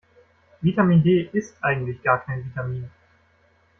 [0.63, 2.89] Vitamin D ist eigentlich gar kein Vitamin.